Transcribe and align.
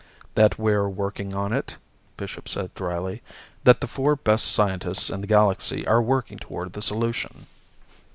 "That 0.33 0.57
we're 0.57 0.89
working 0.89 1.35
on 1.35 1.53
it," 1.53 1.75
Bishop 2.17 2.49
said 2.49 2.73
dryly. 2.73 3.21
"That 3.65 3.81
the 3.81 3.87
four 3.87 4.15
best 4.15 4.47
scientists 4.51 5.11
in 5.11 5.21
the 5.21 5.27
Galaxy 5.27 5.85
are 5.85 6.01
working 6.01 6.39
toward 6.39 6.73
the 6.73 6.81
solution." 6.81 7.45